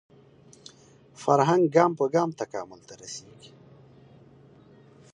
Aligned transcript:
فرهنګ 1.23 1.63
ګام 1.75 1.91
په 1.99 2.05
ګام 2.13 2.29
تکامل 2.39 2.79
ته 2.87 2.93
رسېږي 3.01 3.51